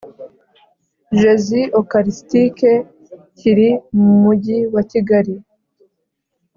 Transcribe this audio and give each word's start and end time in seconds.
Jesus 1.19 1.69
Eucharistique 1.77 2.69
Kiri 3.37 3.69
Mu 4.01 4.13
Mugi 4.23 4.57
Wa 4.73 4.81
Kigali 4.91 5.35